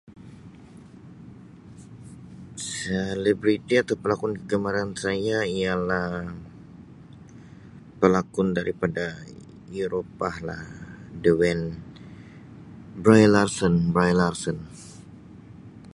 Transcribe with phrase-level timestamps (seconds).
[2.75, 6.07] Selebriti atau pelakon kegemaran saya ialah
[8.01, 9.05] pelakon daripada
[9.83, 10.63] Eropah lah
[11.23, 11.67] Dwayne-
[13.05, 14.57] Brie Larson, Brie Larson.